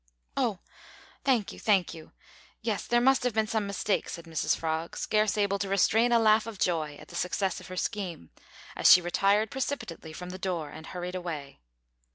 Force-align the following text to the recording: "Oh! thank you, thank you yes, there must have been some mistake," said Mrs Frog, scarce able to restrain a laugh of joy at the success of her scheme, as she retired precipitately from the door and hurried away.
"Oh! 0.35 0.57
thank 1.23 1.53
you, 1.53 1.59
thank 1.59 1.93
you 1.93 2.11
yes, 2.59 2.87
there 2.87 2.99
must 2.99 3.21
have 3.21 3.35
been 3.35 3.45
some 3.45 3.67
mistake," 3.67 4.09
said 4.09 4.25
Mrs 4.25 4.57
Frog, 4.57 4.97
scarce 4.97 5.37
able 5.37 5.59
to 5.59 5.69
restrain 5.69 6.11
a 6.11 6.17
laugh 6.17 6.47
of 6.47 6.57
joy 6.57 6.95
at 6.95 7.09
the 7.09 7.15
success 7.15 7.59
of 7.59 7.67
her 7.67 7.77
scheme, 7.77 8.31
as 8.75 8.91
she 8.91 8.99
retired 8.99 9.51
precipitately 9.51 10.11
from 10.11 10.31
the 10.31 10.39
door 10.39 10.71
and 10.71 10.87
hurried 10.87 11.13
away. 11.13 11.59